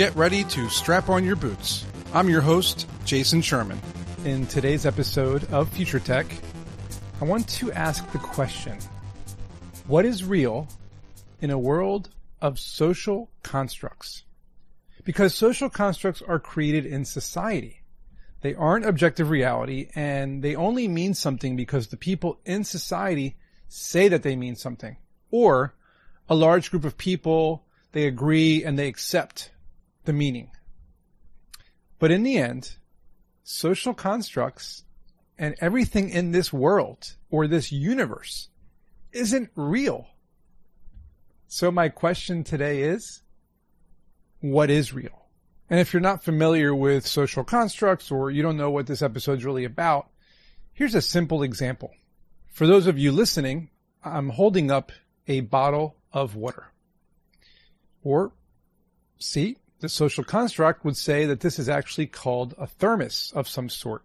get 0.00 0.16
ready 0.16 0.44
to 0.44 0.66
strap 0.70 1.10
on 1.10 1.26
your 1.26 1.36
boots. 1.36 1.84
I'm 2.14 2.30
your 2.30 2.40
host, 2.40 2.88
Jason 3.04 3.42
Sherman. 3.42 3.78
In 4.24 4.46
today's 4.46 4.86
episode 4.86 5.44
of 5.52 5.68
Future 5.68 6.00
Tech, 6.00 6.24
I 7.20 7.26
want 7.26 7.46
to 7.48 7.70
ask 7.72 8.10
the 8.10 8.18
question 8.18 8.78
What 9.86 10.06
is 10.06 10.24
real 10.24 10.68
in 11.42 11.50
a 11.50 11.58
world 11.58 12.08
of 12.40 12.58
social 12.58 13.30
constructs? 13.42 14.22
Because 15.04 15.34
social 15.34 15.68
constructs 15.68 16.22
are 16.22 16.38
created 16.38 16.86
in 16.86 17.04
society. 17.04 17.82
They 18.40 18.54
aren't 18.54 18.86
objective 18.86 19.28
reality 19.28 19.90
and 19.94 20.42
they 20.42 20.56
only 20.56 20.88
mean 20.88 21.12
something 21.12 21.56
because 21.56 21.88
the 21.88 21.98
people 21.98 22.40
in 22.46 22.64
society 22.64 23.36
say 23.68 24.08
that 24.08 24.22
they 24.22 24.34
mean 24.34 24.56
something. 24.56 24.96
Or 25.30 25.74
a 26.26 26.34
large 26.34 26.70
group 26.70 26.86
of 26.86 26.96
people, 26.96 27.66
they 27.92 28.06
agree 28.06 28.64
and 28.64 28.78
they 28.78 28.88
accept 28.88 29.50
the 30.04 30.12
meaning. 30.12 30.50
But 31.98 32.10
in 32.10 32.22
the 32.22 32.38
end, 32.38 32.76
social 33.42 33.94
constructs 33.94 34.84
and 35.38 35.54
everything 35.60 36.10
in 36.10 36.32
this 36.32 36.52
world 36.52 37.16
or 37.30 37.46
this 37.46 37.72
universe 37.72 38.48
isn't 39.12 39.50
real. 39.54 40.06
So 41.48 41.70
my 41.70 41.88
question 41.88 42.44
today 42.44 42.82
is, 42.82 43.22
what 44.40 44.70
is 44.70 44.92
real? 44.92 45.26
And 45.68 45.78
if 45.78 45.92
you're 45.92 46.00
not 46.00 46.24
familiar 46.24 46.74
with 46.74 47.06
social 47.06 47.44
constructs 47.44 48.10
or 48.10 48.30
you 48.30 48.42
don't 48.42 48.56
know 48.56 48.70
what 48.70 48.86
this 48.86 49.02
episode's 49.02 49.44
really 49.44 49.64
about, 49.64 50.08
here's 50.72 50.94
a 50.94 51.02
simple 51.02 51.42
example. 51.42 51.90
For 52.52 52.66
those 52.66 52.86
of 52.86 52.98
you 52.98 53.12
listening, 53.12 53.70
I'm 54.02 54.30
holding 54.30 54.70
up 54.70 54.92
a 55.28 55.40
bottle 55.40 55.96
of 56.12 56.34
water. 56.34 56.72
Or, 58.02 58.32
see, 59.18 59.58
the 59.80 59.88
social 59.88 60.24
construct 60.24 60.84
would 60.84 60.96
say 60.96 61.26
that 61.26 61.40
this 61.40 61.58
is 61.58 61.68
actually 61.68 62.06
called 62.06 62.54
a 62.58 62.66
thermos 62.66 63.32
of 63.34 63.48
some 63.48 63.68
sort 63.68 64.04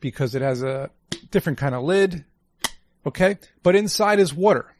because 0.00 0.34
it 0.34 0.42
has 0.42 0.62
a 0.62 0.90
different 1.30 1.58
kind 1.58 1.74
of 1.74 1.84
lid. 1.84 2.24
Okay. 3.06 3.38
But 3.62 3.76
inside 3.76 4.18
is 4.18 4.34
water. 4.34 4.74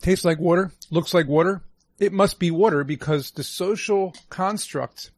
Tastes 0.00 0.24
like 0.24 0.38
water, 0.38 0.70
looks 0.90 1.14
like 1.14 1.26
water. 1.26 1.62
It 1.98 2.12
must 2.12 2.38
be 2.38 2.50
water 2.50 2.84
because 2.84 3.30
the 3.30 3.42
social 3.42 4.14
construct 4.28 5.10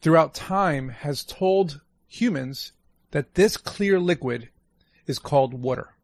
throughout 0.00 0.34
time 0.34 0.90
has 0.90 1.24
told 1.24 1.80
humans 2.06 2.72
that 3.10 3.34
this 3.34 3.56
clear 3.56 3.98
liquid 3.98 4.50
is 5.06 5.18
called 5.18 5.54
water. 5.54 5.94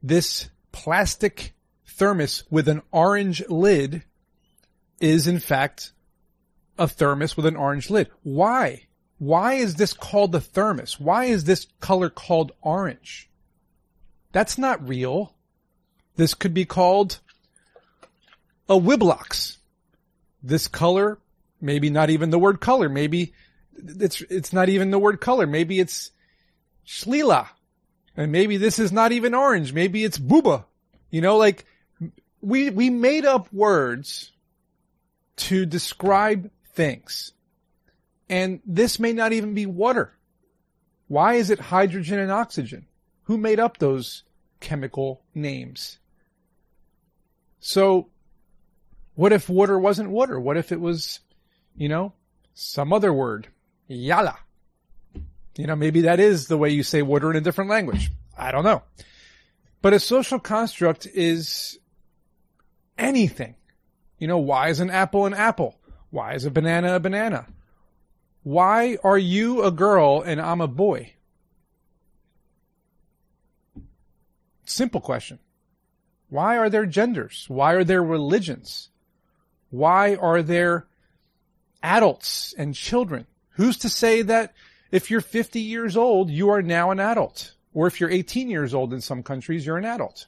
This 0.00 0.48
plastic 0.70 1.53
thermos 1.96 2.44
with 2.50 2.68
an 2.68 2.82
orange 2.90 3.42
lid 3.48 4.02
is 5.00 5.26
in 5.26 5.38
fact 5.38 5.92
a 6.78 6.88
thermos 6.88 7.36
with 7.36 7.46
an 7.46 7.56
orange 7.56 7.90
lid. 7.90 8.10
Why? 8.22 8.86
Why 9.18 9.54
is 9.54 9.76
this 9.76 9.92
called 9.92 10.32
the 10.32 10.40
thermos? 10.40 10.98
Why 10.98 11.26
is 11.26 11.44
this 11.44 11.66
color 11.80 12.10
called 12.10 12.52
orange? 12.62 13.30
That's 14.32 14.58
not 14.58 14.86
real. 14.88 15.34
This 16.16 16.34
could 16.34 16.52
be 16.52 16.64
called 16.64 17.20
a 18.68 18.74
Wiblox. 18.74 19.56
This 20.42 20.68
color, 20.68 21.18
maybe 21.60 21.90
not 21.90 22.10
even 22.10 22.30
the 22.30 22.38
word 22.38 22.60
color. 22.60 22.88
Maybe 22.88 23.32
it's, 23.76 24.20
it's 24.22 24.52
not 24.52 24.68
even 24.68 24.90
the 24.90 24.98
word 24.98 25.20
color. 25.20 25.46
Maybe 25.46 25.78
it's 25.78 26.10
Shlila. 26.86 27.48
And 28.16 28.32
maybe 28.32 28.56
this 28.56 28.78
is 28.78 28.92
not 28.92 29.12
even 29.12 29.34
orange. 29.34 29.72
Maybe 29.72 30.04
it's 30.04 30.18
Booba. 30.18 30.64
You 31.10 31.20
know, 31.20 31.36
like 31.36 31.64
we, 32.44 32.70
we 32.70 32.90
made 32.90 33.24
up 33.24 33.52
words 33.52 34.30
to 35.36 35.66
describe 35.66 36.50
things. 36.74 37.32
And 38.28 38.60
this 38.66 39.00
may 39.00 39.12
not 39.12 39.32
even 39.32 39.54
be 39.54 39.66
water. 39.66 40.12
Why 41.08 41.34
is 41.34 41.50
it 41.50 41.58
hydrogen 41.58 42.18
and 42.18 42.30
oxygen? 42.30 42.86
Who 43.24 43.38
made 43.38 43.60
up 43.60 43.78
those 43.78 44.22
chemical 44.60 45.22
names? 45.34 45.98
So, 47.60 48.08
what 49.14 49.32
if 49.32 49.48
water 49.48 49.78
wasn't 49.78 50.10
water? 50.10 50.38
What 50.38 50.56
if 50.56 50.72
it 50.72 50.80
was, 50.80 51.20
you 51.76 51.88
know, 51.88 52.12
some 52.52 52.92
other 52.92 53.12
word? 53.12 53.48
Yala. 53.88 54.36
You 55.56 55.66
know, 55.66 55.76
maybe 55.76 56.02
that 56.02 56.20
is 56.20 56.46
the 56.48 56.58
way 56.58 56.70
you 56.70 56.82
say 56.82 57.02
water 57.02 57.30
in 57.30 57.36
a 57.36 57.40
different 57.40 57.70
language. 57.70 58.10
I 58.36 58.50
don't 58.50 58.64
know. 58.64 58.82
But 59.80 59.92
a 59.92 60.00
social 60.00 60.40
construct 60.40 61.06
is 61.06 61.78
anything. 62.98 63.54
You 64.18 64.28
know, 64.28 64.38
why 64.38 64.68
is 64.68 64.80
an 64.80 64.90
apple 64.90 65.26
an 65.26 65.34
apple? 65.34 65.78
Why 66.10 66.34
is 66.34 66.44
a 66.44 66.50
banana 66.50 66.94
a 66.94 67.00
banana? 67.00 67.46
Why 68.42 68.98
are 69.02 69.18
you 69.18 69.64
a 69.64 69.70
girl 69.70 70.22
and 70.22 70.40
I'm 70.40 70.60
a 70.60 70.68
boy? 70.68 71.14
Simple 74.64 75.00
question. 75.00 75.38
Why 76.28 76.58
are 76.58 76.70
there 76.70 76.86
genders? 76.86 77.46
Why 77.48 77.72
are 77.72 77.84
there 77.84 78.02
religions? 78.02 78.90
Why 79.70 80.14
are 80.16 80.42
there 80.42 80.86
adults 81.82 82.54
and 82.56 82.74
children? 82.74 83.26
Who's 83.50 83.78
to 83.78 83.88
say 83.88 84.22
that 84.22 84.52
if 84.90 85.10
you're 85.10 85.20
50 85.20 85.60
years 85.60 85.96
old, 85.96 86.30
you 86.30 86.50
are 86.50 86.62
now 86.62 86.90
an 86.90 87.00
adult? 87.00 87.54
Or 87.72 87.86
if 87.86 88.00
you're 88.00 88.10
18 88.10 88.48
years 88.48 88.74
old 88.74 88.92
in 88.92 89.00
some 89.00 89.22
countries, 89.22 89.66
you're 89.66 89.78
an 89.78 89.84
adult? 89.84 90.26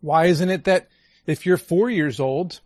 Why 0.00 0.26
isn't 0.26 0.50
it 0.50 0.64
that 0.64 0.88
if 1.30 1.46
you're 1.46 1.56
four 1.56 1.88
years 1.88 2.20
old, 2.20 2.60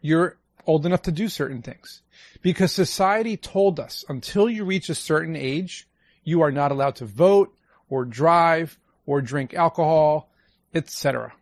you're 0.00 0.36
old 0.66 0.86
enough 0.86 1.02
to 1.02 1.12
do 1.12 1.28
certain 1.28 1.62
things. 1.62 2.02
Because 2.42 2.72
society 2.72 3.36
told 3.36 3.80
us 3.80 4.04
until 4.08 4.48
you 4.48 4.64
reach 4.64 4.88
a 4.88 4.94
certain 4.94 5.36
age, 5.36 5.88
you 6.24 6.42
are 6.42 6.52
not 6.52 6.72
allowed 6.72 6.96
to 6.96 7.04
vote 7.04 7.54
or 7.88 8.04
drive 8.04 8.78
or 9.06 9.20
drink 9.20 9.54
alcohol, 9.54 10.30
etc. 10.74 11.32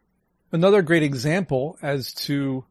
Another 0.53 0.83
great 0.83 1.03
example 1.03 1.79
as 1.83 2.13
to, 2.15 2.65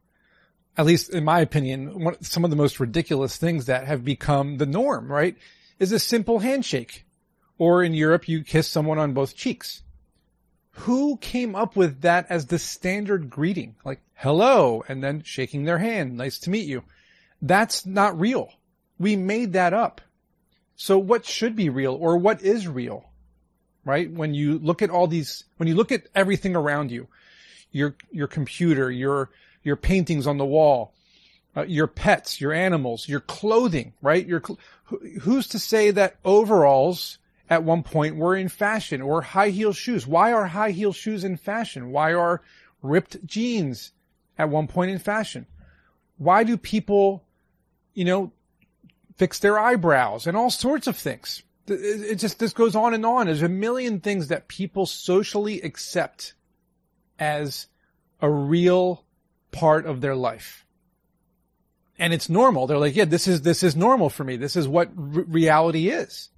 at 0.78 0.86
least 0.86 1.09
in 1.09 1.24
my 1.24 1.40
opinion, 1.40 2.03
one, 2.03 2.24
some 2.24 2.44
of 2.44 2.50
the 2.50 2.56
most 2.56 2.80
ridiculous 2.80 3.38
things 3.38 3.66
that 3.66 3.88
have 3.88 4.03
become 4.03 4.58
the 4.58 4.66
norm, 4.66 5.12
right? 5.12 5.38
Is 5.80 5.92
a 5.92 6.00
simple 6.00 6.40
handshake. 6.40 7.06
Or 7.58 7.84
in 7.84 7.94
Europe, 7.94 8.30
you 8.30 8.44
kiss 8.44 8.69
someone 8.69 9.00
on 9.00 9.14
both 9.14 9.36
cheeks 9.36 9.81
who 10.79 11.17
came 11.17 11.56
up 11.56 11.75
with 11.75 12.01
that 12.01 12.28
as 12.29 12.45
the 12.45 12.57
standard 12.57 13.29
greeting? 13.29 13.75
Like, 13.84 14.00
hello, 14.13 14.84
and 14.88 15.03
then 15.03 15.23
shaking 15.23 15.66
their 15.66 15.78
hand. 15.78 16.16
Nice 16.16 16.40
to 16.40 16.50
meet 16.50 16.67
you. 16.67 16.84
That's 17.41 17.85
not 17.85 18.19
real. 18.19 18.50
We 18.97 19.16
made 19.18 19.53
that 19.53 19.73
up. 19.73 20.00
So 20.78 20.97
what 20.97 21.25
should 21.25 21.56
be 21.56 21.69
real 21.69 21.95
or 21.95 22.18
what 22.18 22.41
is 22.41 22.66
real? 22.68 23.09
Right? 23.84 24.09
When 24.09 24.34
you 24.34 24.57
look 24.57 24.81
at 24.81 24.89
all 24.89 25.07
these, 25.07 25.44
when 25.57 25.68
you 25.68 25.75
look 25.75 25.91
at 25.91 26.07
everything 26.16 26.56
around 26.56 26.91
you, 26.91 27.07
your, 27.72 27.95
your 28.12 28.28
computer, 28.28 28.89
your, 28.89 29.29
your 29.63 29.75
paintings 29.75 30.28
on 30.28 30.38
the 30.38 30.45
wall, 30.45 30.94
uh, 31.57 31.63
your 31.63 31.88
pets, 31.88 32.39
your 32.39 32.53
animals, 32.53 33.07
your 33.07 33.19
clothing, 33.19 33.94
right? 34.01 34.25
Your, 34.25 34.41
who's 35.22 35.47
to 35.50 35.59
say 35.59 35.91
that 35.91 36.16
overalls 36.23 37.18
at 37.50 37.64
one 37.64 37.84
point 37.84 38.16
were 38.16 38.36
in 38.36 38.48
fashion 38.48 39.02
or 39.02 39.22
high 39.22 39.50
heel 39.50 39.74
shoes. 39.74 40.06
Why 40.06 40.32
are 40.34 40.46
high 40.46 40.72
heel 40.72 40.94
shoes 40.94 41.24
in 41.24 41.36
fashion? 41.36 41.92
Why 41.92 42.14
are 42.14 42.42
ripped 42.82 43.26
jeans 43.26 43.92
at 44.38 44.50
one 44.50 44.68
point 44.68 44.92
in 44.92 45.00
fashion? 45.00 45.48
Why 46.18 46.44
do 46.44 46.58
people, 46.58 47.24
you 47.94 48.06
know, 48.06 48.32
fix 49.18 49.40
their 49.40 49.58
eyebrows 49.58 50.28
and 50.28 50.38
all 50.38 50.52
sorts 50.52 50.88
of 50.88 50.96
things? 50.96 51.44
It 51.68 52.16
just, 52.16 52.40
this 52.40 52.54
goes 52.54 52.76
on 52.76 52.94
and 52.94 53.06
on. 53.06 53.28
There's 53.28 53.42
a 53.42 53.50
million 53.50 54.00
things 54.00 54.28
that 54.28 54.48
people 54.48 54.86
socially 54.86 55.62
accept 55.62 56.34
as 57.18 57.68
a 58.22 58.30
real 58.30 59.04
part 59.52 59.86
of 59.86 60.02
their 60.02 60.16
life. 60.16 60.66
And 61.98 62.13
it's 62.13 62.30
normal. 62.30 62.66
They're 62.66 62.78
like, 62.78 62.95
yeah, 62.95 63.06
this 63.06 63.28
is, 63.28 63.42
this 63.42 63.62
is 63.62 63.75
normal 63.75 64.10
for 64.10 64.24
me. 64.24 64.36
This 64.36 64.56
is 64.56 64.68
what 64.68 64.88
r- 64.88 64.94
reality 64.94 65.90
is. 65.90 66.30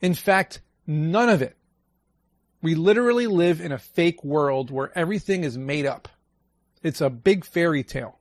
In 0.00 0.14
fact, 0.14 0.60
none 0.86 1.28
of 1.28 1.42
it. 1.42 1.56
We 2.62 2.74
literally 2.74 3.26
live 3.26 3.60
in 3.60 3.72
a 3.72 3.78
fake 3.78 4.24
world 4.24 4.70
where 4.70 4.96
everything 4.96 5.44
is 5.44 5.58
made 5.58 5.84
up. 5.84 6.08
It's 6.82 7.00
a 7.00 7.10
big 7.10 7.44
fairy 7.44 7.82
tale. 7.82 8.18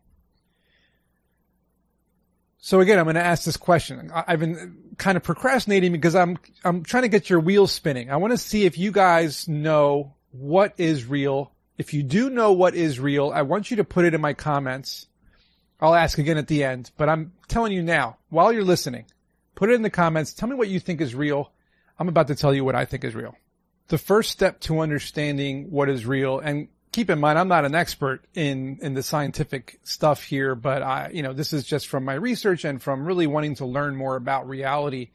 So 2.57 2.79
again, 2.79 2.97
I'm 2.97 3.05
going 3.05 3.15
to 3.15 3.23
ask 3.23 3.43
this 3.43 3.57
question. 3.57 4.11
I've 4.13 4.39
been 4.39 4.95
kind 4.97 5.17
of 5.17 5.23
procrastinating 5.23 5.91
because 5.91 6.15
I'm, 6.15 6.37
I'm 6.63 6.83
trying 6.83 7.03
to 7.03 7.09
get 7.09 7.29
your 7.29 7.39
wheels 7.39 7.71
spinning. 7.71 8.09
I 8.09 8.17
want 8.17 8.31
to 8.31 8.37
see 8.37 8.65
if 8.65 8.77
you 8.77 8.91
guys 8.91 9.47
know 9.47 10.15
what 10.31 10.73
is 10.77 11.05
real. 11.05 11.53
If 11.77 11.93
you 11.93 12.03
do 12.03 12.29
know 12.29 12.51
what 12.51 12.75
is 12.75 12.99
real, 12.99 13.31
I 13.33 13.43
want 13.43 13.71
you 13.71 13.77
to 13.77 13.85
put 13.85 14.03
it 14.03 14.13
in 14.13 14.19
my 14.19 14.33
comments. 14.33 15.07
I'll 15.79 15.95
ask 15.95 16.17
again 16.17 16.37
at 16.37 16.47
the 16.47 16.65
end, 16.65 16.91
but 16.97 17.07
I'm 17.07 17.31
telling 17.47 17.71
you 17.71 17.81
now, 17.81 18.17
while 18.29 18.51
you're 18.51 18.63
listening, 18.63 19.05
put 19.55 19.69
it 19.69 19.75
in 19.75 19.83
the 19.83 19.89
comments. 19.89 20.33
Tell 20.33 20.49
me 20.49 20.55
what 20.55 20.67
you 20.67 20.81
think 20.81 20.99
is 20.99 21.15
real 21.15 21.52
I'm 22.03 22.09
about 22.09 22.27
to 22.27 22.35
tell 22.35 22.53
you 22.53 22.65
what 22.65 22.75
I 22.75 22.83
think 22.83 23.05
is 23.05 23.15
real. 23.15 23.33
The 23.87 23.97
first 23.97 24.29
step 24.29 24.59
to 24.61 24.81
understanding 24.81 25.71
what 25.71 25.87
is 25.87 26.05
real, 26.05 26.37
and 26.37 26.67
keep 26.91 27.09
in 27.09 27.17
mind, 27.17 27.39
I'm 27.39 27.47
not 27.47 27.63
an 27.63 27.75
expert 27.75 28.25
in, 28.33 28.79
in 28.81 28.93
the 28.93 29.01
scientific 29.01 29.79
stuff 29.83 30.21
here, 30.21 30.53
but 30.53 30.81
I, 30.81 31.11
you 31.13 31.23
know, 31.23 31.31
this 31.31 31.53
is 31.53 31.63
just 31.63 31.87
from 31.87 32.03
my 32.03 32.15
research 32.15 32.65
and 32.65 32.83
from 32.83 33.05
really 33.05 33.25
wanting 33.25 33.55
to 33.55 33.65
learn 33.65 33.95
more 33.95 34.17
about 34.17 34.49
reality 34.49 35.11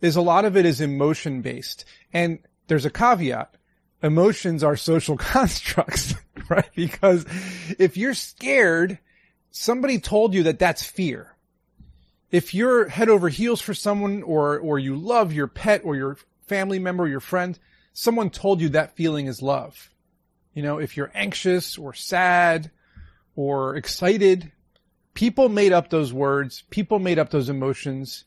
is 0.00 0.16
a 0.16 0.22
lot 0.22 0.46
of 0.46 0.56
it 0.56 0.64
is 0.64 0.80
emotion 0.80 1.42
based. 1.42 1.84
And 2.14 2.38
there's 2.66 2.86
a 2.86 2.90
caveat. 2.90 3.54
Emotions 4.02 4.64
are 4.64 4.74
social 4.74 5.16
constructs, 5.18 6.14
right? 6.48 6.70
Because 6.74 7.26
if 7.78 7.98
you're 7.98 8.14
scared, 8.14 8.98
somebody 9.50 9.98
told 9.98 10.32
you 10.32 10.44
that 10.44 10.60
that's 10.60 10.82
fear. 10.82 11.35
If 12.30 12.54
you're 12.54 12.88
head 12.88 13.08
over 13.08 13.28
heels 13.28 13.60
for 13.60 13.74
someone 13.74 14.22
or, 14.22 14.58
or 14.58 14.78
you 14.78 14.96
love 14.96 15.32
your 15.32 15.46
pet 15.46 15.82
or 15.84 15.96
your 15.96 16.16
family 16.46 16.78
member 16.78 17.04
or 17.04 17.08
your 17.08 17.20
friend, 17.20 17.58
someone 17.92 18.30
told 18.30 18.60
you 18.60 18.70
that 18.70 18.96
feeling 18.96 19.26
is 19.26 19.42
love. 19.42 19.90
You 20.54 20.62
know, 20.62 20.78
if 20.78 20.96
you're 20.96 21.12
anxious 21.14 21.78
or 21.78 21.92
sad 21.94 22.70
or 23.34 23.76
excited, 23.76 24.50
people 25.14 25.48
made 25.48 25.72
up 25.72 25.90
those 25.90 26.12
words. 26.12 26.62
People 26.70 26.98
made 26.98 27.18
up 27.18 27.30
those 27.30 27.48
emotions. 27.48 28.24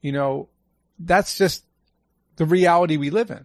You 0.00 0.12
know, 0.12 0.48
that's 0.98 1.36
just 1.36 1.64
the 2.36 2.44
reality 2.46 2.96
we 2.96 3.10
live 3.10 3.30
in. 3.30 3.44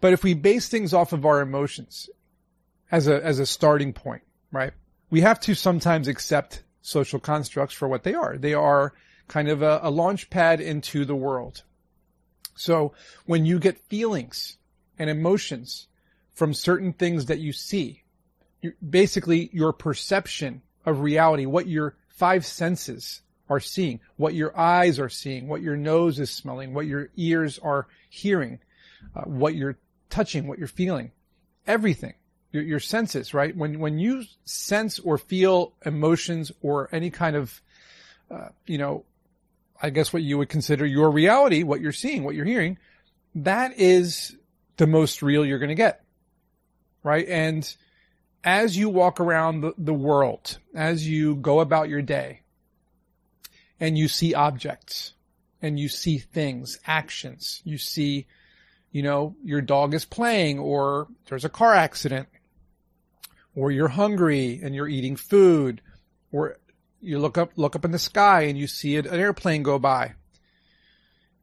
But 0.00 0.12
if 0.12 0.24
we 0.24 0.34
base 0.34 0.68
things 0.68 0.92
off 0.92 1.12
of 1.12 1.24
our 1.24 1.40
emotions 1.40 2.10
as 2.90 3.08
a, 3.08 3.24
as 3.24 3.38
a 3.38 3.46
starting 3.46 3.92
point, 3.92 4.22
right? 4.50 4.72
We 5.10 5.20
have 5.22 5.40
to 5.40 5.54
sometimes 5.54 6.08
accept 6.08 6.62
social 6.82 7.20
constructs 7.20 7.74
for 7.74 7.88
what 7.88 8.02
they 8.02 8.14
are. 8.14 8.36
They 8.36 8.54
are 8.54 8.92
kind 9.28 9.48
of 9.48 9.62
a, 9.62 9.80
a 9.82 9.90
launch 9.90 10.28
pad 10.28 10.60
into 10.60 11.04
the 11.04 11.14
world. 11.14 11.62
So 12.54 12.92
when 13.24 13.46
you 13.46 13.58
get 13.58 13.78
feelings 13.88 14.58
and 14.98 15.08
emotions 15.08 15.86
from 16.34 16.52
certain 16.52 16.92
things 16.92 17.26
that 17.26 17.38
you 17.38 17.52
see, 17.52 18.02
you, 18.60 18.74
basically 18.88 19.48
your 19.52 19.72
perception 19.72 20.62
of 20.84 21.00
reality, 21.00 21.46
what 21.46 21.66
your 21.66 21.96
five 22.08 22.44
senses 22.44 23.22
are 23.48 23.60
seeing, 23.60 24.00
what 24.16 24.34
your 24.34 24.56
eyes 24.58 24.98
are 24.98 25.08
seeing, 25.08 25.48
what 25.48 25.62
your 25.62 25.76
nose 25.76 26.18
is 26.18 26.30
smelling, 26.30 26.74
what 26.74 26.86
your 26.86 27.10
ears 27.16 27.58
are 27.58 27.86
hearing, 28.08 28.58
uh, 29.14 29.22
what 29.22 29.54
you're 29.54 29.78
touching, 30.10 30.46
what 30.46 30.58
you're 30.58 30.68
feeling, 30.68 31.10
everything, 31.66 32.14
your, 32.52 32.62
your 32.62 32.80
senses, 32.80 33.34
right? 33.34 33.56
When, 33.56 33.80
when 33.80 33.98
you 33.98 34.24
sense 34.44 34.98
or 34.98 35.18
feel 35.18 35.72
emotions 35.84 36.52
or 36.60 36.88
any 36.92 37.10
kind 37.10 37.34
of, 37.34 37.60
uh, 38.30 38.48
you 38.66 38.78
know, 38.78 39.04
I 39.82 39.90
guess 39.90 40.12
what 40.12 40.22
you 40.22 40.38
would 40.38 40.48
consider 40.48 40.86
your 40.86 41.10
reality, 41.10 41.64
what 41.64 41.80
you're 41.80 41.92
seeing, 41.92 42.22
what 42.22 42.34
you're 42.34 42.44
hearing, 42.44 42.78
that 43.34 43.78
is 43.78 44.36
the 44.76 44.86
most 44.86 45.22
real 45.22 45.44
you're 45.44 45.58
going 45.58 45.70
to 45.70 45.74
get. 45.74 46.04
Right. 47.02 47.26
And 47.26 47.74
as 48.44 48.76
you 48.76 48.88
walk 48.88 49.18
around 49.18 49.62
the, 49.62 49.74
the 49.76 49.94
world, 49.94 50.58
as 50.74 51.08
you 51.08 51.34
go 51.36 51.58
about 51.60 51.88
your 51.88 52.02
day 52.02 52.42
and 53.80 53.98
you 53.98 54.06
see 54.06 54.34
objects 54.34 55.14
and 55.60 55.80
you 55.80 55.88
see 55.88 56.18
things, 56.18 56.78
actions, 56.86 57.60
you 57.64 57.78
see, 57.78 58.26
you 58.92 59.02
know, 59.02 59.34
your 59.42 59.62
dog 59.62 59.94
is 59.94 60.04
playing 60.04 60.60
or 60.60 61.08
there's 61.28 61.44
a 61.44 61.48
car 61.48 61.74
accident 61.74 62.28
or 63.54 63.70
you're 63.70 63.88
hungry 63.88 64.60
and 64.62 64.74
you're 64.74 64.88
eating 64.88 65.16
food 65.16 65.80
or 66.30 66.56
you 67.00 67.18
look 67.18 67.36
up, 67.36 67.52
look 67.56 67.76
up 67.76 67.84
in 67.84 67.90
the 67.90 67.98
sky 67.98 68.42
and 68.42 68.58
you 68.58 68.66
see 68.66 68.96
an 68.96 69.06
airplane 69.08 69.62
go 69.62 69.78
by. 69.78 70.14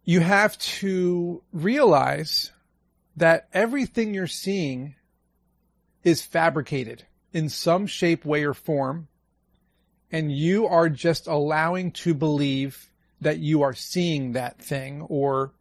You 0.04 0.22
have 0.22 0.58
to 0.58 1.44
realize 1.52 2.52
that 3.18 3.48
everything 3.54 4.14
you're 4.14 4.28
seeing 4.28 4.96
is 6.04 6.22
fabricated 6.22 7.06
in 7.34 7.50
some 7.50 7.86
shape, 7.86 8.26
way, 8.26 8.44
or 8.44 8.54
form. 8.54 9.08
And 10.12 10.32
you 10.32 10.66
are 10.66 10.90
just 10.90 11.28
allowing 11.28 11.92
to 11.92 12.14
believe 12.14 12.90
that 13.22 13.38
you 13.38 13.62
are 13.62 13.74
seeing 13.74 14.32
that 14.32 14.60
thing 14.60 15.02
or 15.04 15.54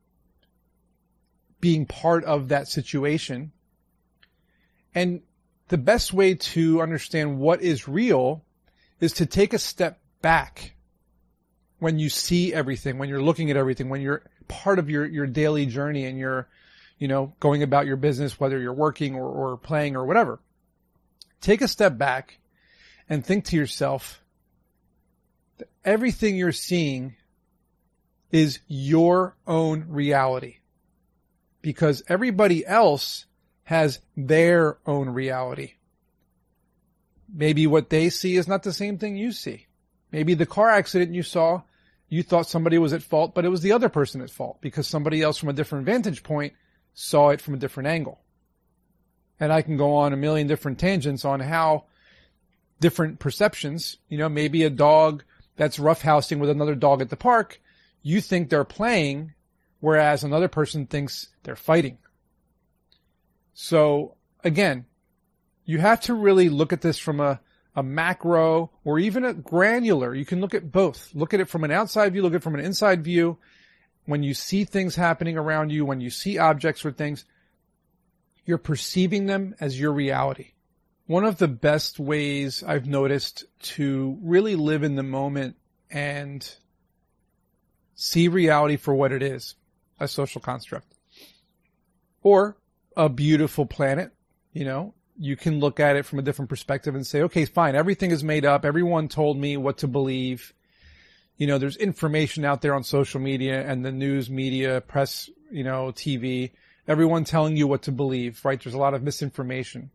being 1.60 1.84
part 1.84 2.24
of 2.24 2.48
that 2.48 2.68
situation. 2.68 3.52
And 4.94 5.22
the 5.68 5.78
best 5.78 6.12
way 6.12 6.34
to 6.34 6.80
understand 6.80 7.38
what 7.38 7.62
is 7.62 7.86
real 7.86 8.44
is 9.00 9.14
to 9.14 9.26
take 9.26 9.52
a 9.52 9.58
step 9.58 10.00
back 10.22 10.74
when 11.78 11.98
you 11.98 12.08
see 12.08 12.52
everything, 12.52 12.98
when 12.98 13.08
you're 13.08 13.22
looking 13.22 13.50
at 13.50 13.56
everything, 13.56 13.88
when 13.88 14.00
you're 14.00 14.22
part 14.48 14.78
of 14.78 14.90
your, 14.90 15.06
your 15.06 15.26
daily 15.26 15.66
journey 15.66 16.04
and 16.06 16.18
you're, 16.18 16.48
you 16.98 17.06
know, 17.06 17.32
going 17.38 17.62
about 17.62 17.86
your 17.86 17.96
business, 17.96 18.40
whether 18.40 18.58
you're 18.58 18.72
working 18.72 19.14
or, 19.14 19.28
or 19.28 19.56
playing 19.56 19.94
or 19.94 20.04
whatever. 20.04 20.40
Take 21.40 21.60
a 21.60 21.68
step 21.68 21.96
back 21.96 22.38
and 23.08 23.24
think 23.24 23.44
to 23.46 23.56
yourself, 23.56 24.22
that 25.58 25.68
everything 25.84 26.36
you're 26.36 26.50
seeing 26.50 27.14
is 28.32 28.58
your 28.66 29.36
own 29.46 29.86
reality 29.88 30.56
because 31.62 32.02
everybody 32.08 32.66
else 32.66 33.26
has 33.68 34.00
their 34.16 34.78
own 34.86 35.10
reality. 35.10 35.74
Maybe 37.30 37.66
what 37.66 37.90
they 37.90 38.08
see 38.08 38.36
is 38.36 38.48
not 38.48 38.62
the 38.62 38.72
same 38.72 38.96
thing 38.96 39.14
you 39.14 39.30
see. 39.30 39.66
Maybe 40.10 40.32
the 40.32 40.46
car 40.46 40.70
accident 40.70 41.14
you 41.14 41.22
saw, 41.22 41.60
you 42.08 42.22
thought 42.22 42.48
somebody 42.48 42.78
was 42.78 42.94
at 42.94 43.02
fault, 43.02 43.34
but 43.34 43.44
it 43.44 43.50
was 43.50 43.60
the 43.60 43.72
other 43.72 43.90
person 43.90 44.22
at 44.22 44.30
fault 44.30 44.56
because 44.62 44.86
somebody 44.86 45.20
else 45.20 45.36
from 45.36 45.50
a 45.50 45.52
different 45.52 45.84
vantage 45.84 46.22
point 46.22 46.54
saw 46.94 47.28
it 47.28 47.42
from 47.42 47.52
a 47.52 47.58
different 47.58 47.90
angle. 47.90 48.22
And 49.38 49.52
I 49.52 49.60
can 49.60 49.76
go 49.76 49.96
on 49.96 50.14
a 50.14 50.16
million 50.16 50.46
different 50.46 50.78
tangents 50.78 51.26
on 51.26 51.40
how 51.40 51.84
different 52.80 53.18
perceptions, 53.18 53.98
you 54.08 54.16
know, 54.16 54.30
maybe 54.30 54.64
a 54.64 54.70
dog 54.70 55.24
that's 55.56 55.76
roughhousing 55.76 56.38
with 56.38 56.48
another 56.48 56.74
dog 56.74 57.02
at 57.02 57.10
the 57.10 57.16
park, 57.16 57.60
you 58.00 58.22
think 58.22 58.48
they're 58.48 58.64
playing, 58.64 59.34
whereas 59.80 60.24
another 60.24 60.48
person 60.48 60.86
thinks 60.86 61.28
they're 61.42 61.54
fighting. 61.54 61.98
So 63.60 64.14
again, 64.44 64.86
you 65.64 65.78
have 65.78 66.02
to 66.02 66.14
really 66.14 66.48
look 66.48 66.72
at 66.72 66.80
this 66.80 66.96
from 66.96 67.18
a, 67.18 67.40
a 67.74 67.82
macro 67.82 68.70
or 68.84 69.00
even 69.00 69.24
a 69.24 69.34
granular. 69.34 70.14
You 70.14 70.24
can 70.24 70.40
look 70.40 70.54
at 70.54 70.70
both. 70.70 71.10
Look 71.12 71.34
at 71.34 71.40
it 71.40 71.48
from 71.48 71.64
an 71.64 71.72
outside 71.72 72.12
view, 72.12 72.22
look 72.22 72.34
at 72.34 72.36
it 72.36 72.42
from 72.44 72.54
an 72.54 72.64
inside 72.64 73.02
view. 73.02 73.36
When 74.04 74.22
you 74.22 74.32
see 74.32 74.62
things 74.62 74.94
happening 74.94 75.36
around 75.36 75.70
you, 75.70 75.84
when 75.84 76.00
you 76.00 76.08
see 76.08 76.38
objects 76.38 76.84
or 76.84 76.92
things, 76.92 77.24
you're 78.46 78.58
perceiving 78.58 79.26
them 79.26 79.56
as 79.58 79.78
your 79.78 79.92
reality. 79.92 80.52
One 81.06 81.24
of 81.24 81.38
the 81.38 81.48
best 81.48 81.98
ways 81.98 82.62
I've 82.62 82.86
noticed 82.86 83.44
to 83.74 84.18
really 84.22 84.54
live 84.54 84.84
in 84.84 84.94
the 84.94 85.02
moment 85.02 85.56
and 85.90 86.48
see 87.96 88.28
reality 88.28 88.76
for 88.76 88.94
what 88.94 89.10
it 89.10 89.24
is, 89.24 89.56
a 89.98 90.06
social 90.06 90.40
construct. 90.40 90.94
Or 92.22 92.56
a 92.98 93.08
beautiful 93.08 93.64
planet, 93.64 94.12
you 94.52 94.64
know, 94.64 94.92
you 95.16 95.36
can 95.36 95.60
look 95.60 95.80
at 95.80 95.96
it 95.96 96.04
from 96.04 96.18
a 96.18 96.22
different 96.22 96.48
perspective 96.48 96.94
and 96.94 97.06
say, 97.06 97.22
okay, 97.22 97.44
fine. 97.44 97.76
Everything 97.76 98.10
is 98.10 98.24
made 98.24 98.44
up. 98.44 98.64
Everyone 98.64 99.08
told 99.08 99.38
me 99.38 99.56
what 99.56 99.78
to 99.78 99.88
believe. 99.88 100.52
You 101.36 101.46
know, 101.46 101.58
there's 101.58 101.76
information 101.76 102.44
out 102.44 102.60
there 102.60 102.74
on 102.74 102.82
social 102.82 103.20
media 103.20 103.64
and 103.64 103.84
the 103.84 103.92
news 103.92 104.28
media, 104.28 104.80
press, 104.80 105.30
you 105.50 105.62
know, 105.62 105.92
TV, 105.92 106.50
everyone 106.88 107.22
telling 107.22 107.56
you 107.56 107.68
what 107.68 107.82
to 107.82 107.92
believe, 107.92 108.44
right? 108.44 108.62
There's 108.62 108.74
a 108.74 108.78
lot 108.78 108.94
of 108.94 109.02
misinformation. 109.02 109.90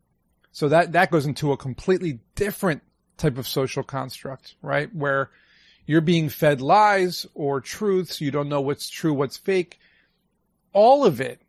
So 0.54 0.70
that, 0.70 0.94
that 0.94 1.12
goes 1.12 1.26
into 1.26 1.52
a 1.52 1.58
completely 1.58 2.20
different 2.36 2.84
type 3.18 3.38
of 3.38 3.48
social 3.48 3.84
construct, 3.84 4.56
right? 4.62 4.94
Where 4.96 5.30
you're 5.86 6.02
being 6.02 6.30
fed 6.30 6.62
lies 6.62 7.26
or 7.34 7.60
truths. 7.60 8.22
You 8.22 8.32
don't 8.32 8.50
know 8.50 8.62
what's 8.62 8.90
true, 8.90 9.14
what's 9.14 9.38
fake. 9.38 9.80
All 10.72 11.06
of 11.06 11.20
it 11.20 11.43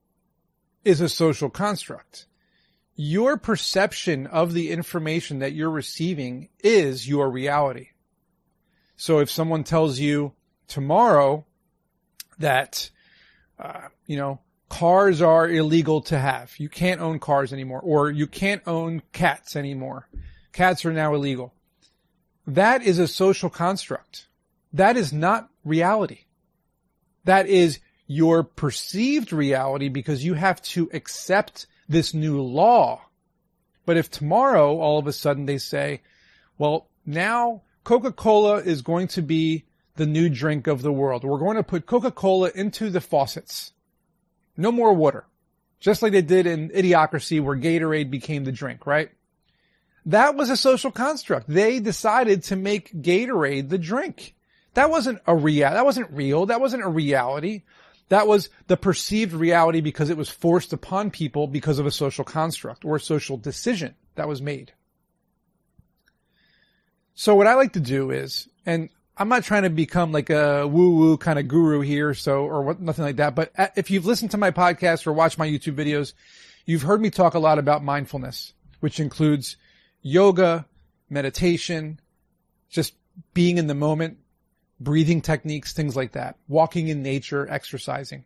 is 0.85 1.01
a 1.01 1.09
social 1.09 1.51
construct 1.51 2.27
your 2.97 3.37
perception 3.37 4.27
of 4.27 4.53
the 4.53 4.71
information 4.71 5.41
that 5.41 5.53
you're 5.53 5.71
receiving 5.71 6.49
is 6.63 7.09
your 7.09 7.29
reality. 7.31 7.89
So 8.97 9.19
if 9.19 9.31
someone 9.31 9.65
tells 9.65 9.99
you 9.99 10.33
tomorrow 10.69 11.45
that, 12.39 12.91
uh, 13.59 13.89
you 14.07 14.17
know, 14.17 14.41
cars 14.69 15.21
are 15.21 15.49
illegal 15.49 16.03
to 16.03 16.19
have, 16.19 16.55
you 16.59 16.69
can't 16.69 17.01
own 17.01 17.19
cars 17.19 17.53
anymore, 17.53 17.81
or 17.81 18.11
you 18.11 18.27
can't 18.27 18.63
own 18.67 19.03
cats 19.13 19.57
anymore. 19.57 20.09
Cats 20.53 20.85
are 20.85 20.93
now 20.93 21.15
illegal. 21.15 21.53
That 22.47 22.83
is 22.83 22.99
a 22.99 23.09
social 23.09 23.51
construct. 23.51 24.29
That 24.73 24.97
is 24.97 25.13
not 25.13 25.49
reality. 25.65 26.27
That 27.25 27.49
is 27.49 27.81
your 28.07 28.43
perceived 28.43 29.33
reality 29.33 29.89
because 29.89 30.25
you 30.25 30.35
have 30.35 30.61
to 30.63 30.91
accept 30.93 31.67
this 31.89 32.15
new 32.15 32.41
law. 32.41 33.03
But 33.87 33.97
if 33.97 34.11
tomorrow 34.11 34.79
all 34.79 34.99
of 34.99 35.07
a 35.07 35.13
sudden 35.13 35.47
they 35.47 35.59
say, 35.59 36.03
well, 36.59 36.89
now 37.07 37.63
Coca-Cola 37.85 38.57
is 38.59 38.83
going 38.83 39.09
to 39.09 39.23
be 39.23 39.65
the 39.97 40.07
new 40.07 40.29
drink 40.29 40.67
of 40.67 40.83
the 40.83 40.93
world. 40.93 41.25
We're 41.25 41.39
going 41.39 41.57
to 41.57 41.63
put 41.63 41.87
Coca-Cola 41.87 42.51
into 42.55 42.91
the 42.91 43.01
faucets. 43.01 43.73
No 44.57 44.73
more 44.73 44.93
water. 44.93 45.25
Just 45.81 46.03
like 46.03 46.13
they 46.13 46.23
did 46.23 46.47
in 46.47 46.71
Idiocracy 46.71 47.43
where 47.43 47.57
Gatorade 47.57 48.11
became 48.11 48.45
the 48.45 48.53
drink, 48.53 48.87
right? 48.87 49.11
That 50.07 50.35
was 50.35 50.51
a 50.51 50.57
social 50.57 50.91
construct. 50.91 51.49
They 51.49 51.79
decided 51.81 52.45
to 52.45 52.57
make 52.57 52.93
Gatorade 52.93 53.69
the 53.69 53.79
drink. 53.79 54.35
That 54.75 54.91
wasn't 54.91 55.21
a 55.27 55.37
real, 55.37 55.71
that 55.71 55.85
wasn't 55.85 56.11
real. 56.11 56.47
That 56.47 56.61
wasn't 56.61 56.85
a 56.85 56.89
reality. 56.89 57.63
That 58.15 58.29
was 58.29 58.49
the 58.69 58.77
perceived 58.77 59.33
reality 59.33 59.81
because 59.81 60.09
it 60.09 60.17
was 60.17 60.29
forced 60.29 60.73
upon 60.73 61.11
people 61.11 61.49
because 61.49 61.81
of 61.81 61.87
a 61.87 61.91
social 61.91 62.25
construct 62.25 62.85
or 62.85 62.95
a 62.95 63.01
social 63.01 63.37
decision 63.37 63.97
that 64.15 64.29
was 64.29 64.41
made. 64.41 64.73
So 67.15 67.35
what 67.35 67.49
I 67.49 67.55
like 67.55 67.73
to 67.73 67.81
do 67.81 68.13
is, 68.13 68.49
and 68.65 68.89
I'm 69.17 69.29
not 69.29 69.43
trying 69.43 69.65
to 69.65 69.69
become 69.69 70.13
like 70.13 70.31
a 70.31 70.65
woo 70.65 70.95
woo 70.95 71.17
kind 71.17 71.41
of 71.41 71.49
guru 71.49 71.81
here, 71.81 72.15
so, 72.15 72.45
or 72.45 72.63
what, 72.63 72.81
nothing 72.81 73.05
like 73.05 73.17
that. 73.17 73.35
But 73.35 73.51
if 73.75 73.91
you've 73.91 74.07
listened 74.07 74.31
to 74.31 74.39
my 74.39 74.53
podcast 74.53 75.09
or 75.09 75.13
watched 75.13 75.37
my 75.37 75.49
YouTube 75.49 75.75
videos, 75.75 76.13
you've 76.67 76.83
heard 76.83 77.01
me 77.01 77.11
talk 77.11 77.35
a 77.35 77.41
lot 77.41 77.59
about 77.59 77.83
mindfulness, 77.83 78.53
which 78.79 79.01
includes 79.01 79.57
yoga, 80.03 80.67
meditation, 81.11 81.99
just 82.71 82.95
being 83.33 83.59
in 83.59 83.67
the 83.67 83.75
moment, 83.75 84.19
breathing 84.81 85.21
techniques, 85.21 85.73
things 85.73 85.97
like 85.97 86.13
that, 86.13 86.37
walking 86.49 86.89
in 86.89 87.03
nature, 87.03 87.47
exercising. 87.51 88.25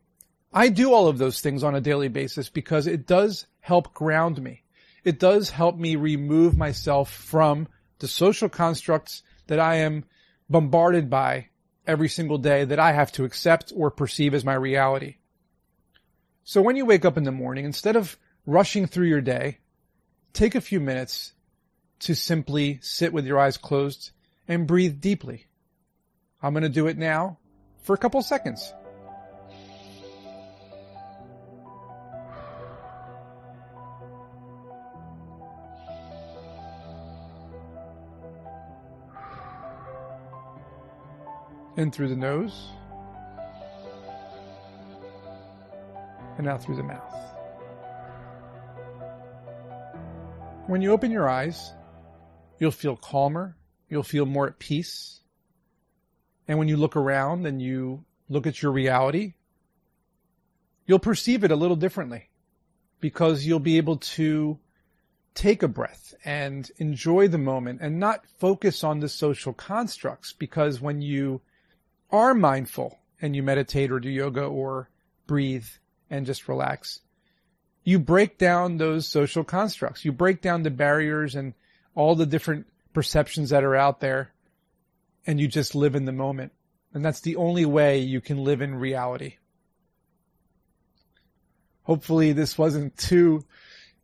I 0.53 0.69
do 0.69 0.93
all 0.93 1.09
of 1.09 1.19
those 1.19 1.41
things 1.41 1.63
on 1.63 1.75
a 1.75 1.81
daily 1.81 2.09
basis 2.09 2.49
because 2.49 2.87
it 2.87 3.07
does 3.07 3.47
help 3.61 3.93
ground 3.93 4.43
me. 4.43 4.63
It 5.05 5.19
does 5.19 5.51
help 5.51 5.77
me 5.77 5.97
remove 5.97 6.57
myself 6.57 7.13
from 7.13 7.69
the 7.99 8.09
social 8.09 8.49
constructs 8.49 9.23
that 9.47 9.61
I 9.61 9.77
am 9.77 10.05
bombarded 10.49 11.11
by 11.11 11.49
every 11.87 12.09
single 12.09 12.39
day 12.39 12.65
that 12.65 12.79
I 12.79 12.93
have 12.93 13.13
to 13.13 13.25
accept 13.25 13.73
or 13.75 13.91
perceive 13.91 14.35
as 14.35 14.45
my 14.45 14.55
reality. 14.55 15.17
So 16.45 16.63
when 16.63 16.77
you 16.77 16.87
wake 16.87 17.05
up 17.05 17.19
in 17.19 17.25
the 17.25 17.33
morning, 17.33 17.65
instead 17.65 17.97
of 17.97 18.19
rushing 18.47 18.87
through 18.87 19.09
your 19.09 19.21
day, 19.21 19.59
take 20.33 20.55
a 20.55 20.61
few 20.61 20.81
minutes 20.81 21.33
to 22.01 22.15
simply 22.15 22.79
sit 22.81 23.13
with 23.13 23.27
your 23.27 23.39
eyes 23.39 23.57
closed 23.57 24.13
and 24.47 24.67
breathe 24.67 25.01
deeply. 25.01 25.48
I'm 26.41 26.53
going 26.53 26.63
to 26.63 26.69
do 26.69 26.87
it 26.87 26.97
now 26.97 27.39
for 27.83 27.95
a 27.95 27.99
couple 27.99 28.23
seconds. 28.23 28.73
In 41.77 41.91
through 41.91 42.09
the 42.09 42.17
nose. 42.17 42.69
And 46.39 46.49
out 46.49 46.63
through 46.63 46.77
the 46.77 46.83
mouth. 46.85 47.15
When 50.69 50.83
you 50.83 50.93
open 50.93 51.11
your 51.11 51.29
eyes, 51.29 51.73
you'll 52.61 52.71
feel 52.71 52.97
calmer. 52.97 53.57
You'll 53.89 54.03
feel 54.05 54.27
more 54.27 54.47
at 54.47 54.59
peace. 54.59 55.21
And 56.49 56.59
when 56.59 56.69
you 56.69 56.79
look 56.79 56.97
around 56.97 57.47
and 57.47 57.61
you 57.61 58.05
look 58.29 58.47
at 58.47 58.63
your 58.63 58.73
reality, 58.73 59.35
you'll 60.87 60.99
perceive 60.99 61.45
it 61.45 61.53
a 61.53 61.57
little 61.57 61.77
differently 61.77 62.31
because 63.01 63.47
you'll 63.47 63.61
be 63.61 63.77
able 63.77 63.99
to 63.99 64.59
take 65.35 65.63
a 65.63 65.69
breath 65.69 66.15
and 66.25 66.69
enjoy 66.79 67.29
the 67.29 67.39
moment 67.39 67.81
and 67.81 68.01
not 68.01 68.27
focus 68.39 68.83
on 68.83 68.99
the 68.99 69.09
social 69.09 69.53
constructs 69.53 70.33
because 70.33 70.81
when 70.81 71.01
you 71.01 71.41
are 72.11 72.35
mindful 72.35 72.99
and 73.21 73.37
you 73.37 73.43
meditate 73.43 73.93
or 73.93 74.01
do 74.01 74.09
yoga 74.09 74.43
or 74.43 74.89
breathe 75.27 75.67
and 76.11 76.27
just 76.27 76.49
relax, 76.49 77.01
you 77.85 77.99
break 77.99 78.39
down 78.39 78.79
those 78.79 79.07
social 79.07 79.45
constructs. 79.45 80.05
You 80.05 80.13
break 80.13 80.41
down 80.41 80.63
the 80.63 80.71
barriers 80.71 81.35
and 81.35 81.55
all 81.95 82.15
the 82.15 82.27
different 82.27 82.67
perceptions 82.93 83.51
that 83.51 83.65
are 83.65 83.77
out 83.77 84.01
there 84.01 84.33
and 85.27 85.41
you 85.41 85.49
just 85.49 85.75
live 85.75 85.95
in 85.95 86.05
the 86.05 86.13
moment. 86.13 86.53
And 86.95 87.05
that's 87.05 87.21
the 87.21 87.37
only 87.37 87.67
way 87.67 87.99
you 87.99 88.21
can 88.21 88.45
live 88.45 88.63
in 88.63 88.75
reality. 88.75 89.37
Hopefully 91.83 92.33
this 92.33 92.59
wasn't 92.59 92.97
too, 92.97 93.45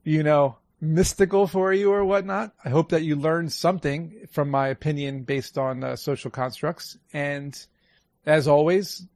you 0.02 0.22
know, 0.22 0.56
mystical 0.80 1.46
for 1.46 1.72
you 1.72 1.92
or 1.92 2.04
whatnot. 2.04 2.52
I 2.64 2.68
hope 2.68 2.90
that 2.90 3.02
you 3.02 3.16
learned 3.16 3.52
something 3.52 4.26
from 4.30 4.50
my 4.50 4.68
opinion 4.68 5.22
based 5.22 5.58
on 5.58 5.82
uh, 5.82 5.96
social 5.96 6.30
constructs. 6.30 6.98
And 7.12 7.58
as 8.26 8.48
always, 8.48 9.06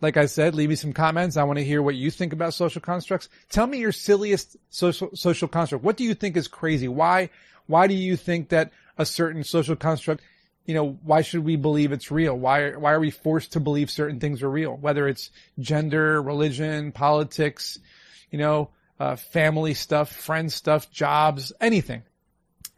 like 0.00 0.16
I 0.16 0.26
said, 0.26 0.54
leave 0.54 0.68
me 0.68 0.76
some 0.76 0.92
comments. 0.92 1.36
I 1.36 1.44
want 1.44 1.58
to 1.58 1.64
hear 1.64 1.82
what 1.82 1.96
you 1.96 2.10
think 2.10 2.32
about 2.32 2.54
social 2.54 2.80
constructs. 2.80 3.28
Tell 3.50 3.66
me 3.66 3.78
your 3.78 3.92
silliest 3.92 4.56
social 4.70 5.10
social 5.14 5.48
construct. 5.48 5.84
What 5.84 5.96
do 5.96 6.04
you 6.04 6.14
think 6.14 6.36
is 6.36 6.48
crazy? 6.48 6.88
Why 6.88 7.30
why 7.66 7.86
do 7.86 7.94
you 7.94 8.16
think 8.16 8.48
that 8.50 8.72
a 8.96 9.04
certain 9.04 9.44
social 9.44 9.76
construct, 9.76 10.22
you 10.68 10.74
know, 10.74 10.98
why 11.02 11.22
should 11.22 11.46
we 11.46 11.56
believe 11.56 11.92
it's 11.92 12.10
real? 12.10 12.38
Why 12.38 12.72
why 12.72 12.92
are 12.92 13.00
we 13.00 13.10
forced 13.10 13.52
to 13.52 13.60
believe 13.60 13.90
certain 13.90 14.20
things 14.20 14.42
are 14.42 14.50
real? 14.50 14.76
Whether 14.76 15.08
it's 15.08 15.30
gender, 15.58 16.20
religion, 16.20 16.92
politics, 16.92 17.78
you 18.30 18.38
know, 18.38 18.68
uh, 19.00 19.16
family 19.16 19.72
stuff, 19.72 20.14
friend 20.14 20.52
stuff, 20.52 20.90
jobs, 20.90 21.54
anything. 21.58 22.02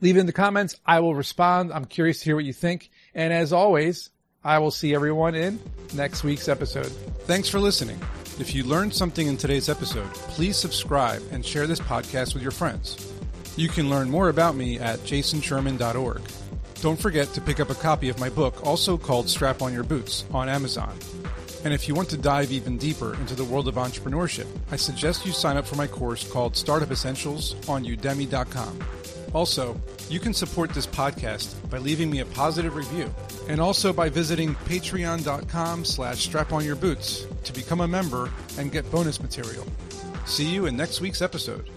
Leave 0.01 0.17
it 0.17 0.21
in 0.21 0.27
the 0.27 0.33
comments. 0.33 0.77
I 0.87 1.01
will 1.01 1.17
respond. 1.17 1.73
I'm 1.73 1.85
curious 1.85 2.21
to 2.21 2.27
hear 2.27 2.37
what 2.37 2.45
you 2.45 2.53
think. 2.53 2.91
And 3.13 3.33
as 3.33 3.53
always, 3.53 4.11
I 4.45 4.61
will 4.61 4.71
see 4.71 4.95
everyone 4.95 5.35
in 5.35 5.59
next 5.93 6.23
week's 6.23 6.49
episode. 6.49 6.93
Thanks 7.27 7.49
for 7.49 7.59
listening. 7.59 8.01
If 8.39 8.55
you 8.55 8.63
learned 8.63 8.95
something 8.95 9.27
in 9.27 9.37
today's 9.37 9.69
episode, 9.69 10.09
please 10.15 10.57
subscribe 10.57 11.23
and 11.33 11.45
share 11.45 11.67
this 11.67 11.81
podcast 11.81 12.35
with 12.35 12.43
your 12.45 12.53
friends. 12.53 13.13
You 13.57 13.69
can 13.69 13.91
learn 13.91 14.09
more 14.09 14.29
about 14.29 14.55
me 14.55 14.79
at 14.79 15.01
jasonsherman.org. 15.01 16.23
Don't 16.81 16.99
forget 16.99 17.29
to 17.35 17.43
pick 17.43 17.61
up 17.61 17.69
a 17.69 17.75
copy 17.75 18.09
of 18.09 18.19
my 18.19 18.31
book, 18.31 18.67
also 18.67 18.97
called 18.97 19.29
Strap 19.29 19.61
on 19.61 19.73
Your 19.73 19.83
Boots, 19.83 20.25
on 20.33 20.49
Amazon. 20.49 20.97
And 21.63 21.75
if 21.75 21.87
you 21.87 21.95
want 21.95 22.09
to 22.09 22.17
dive 22.17 22.53
even 22.53 22.79
deeper 22.79 23.15
into 23.17 23.35
the 23.35 23.45
world 23.45 23.69
of 23.69 23.75
entrepreneurship, 23.75 24.47
I 24.71 24.77
suggest 24.77 25.27
you 25.27 25.33
sign 25.33 25.59
up 25.59 25.67
for 25.67 25.77
my 25.77 25.87
course 25.87 26.31
called 26.33 26.57
Startup 26.57 26.91
Essentials 26.91 27.55
on 27.69 27.85
udemy.com. 27.85 28.79
Also, 29.35 29.79
you 30.09 30.19
can 30.19 30.33
support 30.33 30.71
this 30.71 30.87
podcast 30.87 31.55
by 31.69 31.79
leaving 31.79 32.11
me 32.11 32.21
a 32.21 32.27
positive 32.27 32.75
review 32.75 33.13
and 33.49 33.61
also 33.61 33.93
by 33.93 34.09
visiting 34.09 34.55
patreon.com 34.55 35.85
slash 35.85 36.29
straponyourboots 36.29 37.43
to 37.45 37.53
become 37.53 37.83
a 37.83 37.89
member 37.89 38.31
and 38.59 38.73
get 38.73 38.91
bonus 38.91 39.21
material. 39.21 39.67
See 40.25 40.47
you 40.47 40.67
in 40.67 40.77
next 40.77 41.01
week's 41.03 41.21
episode. 41.21 41.69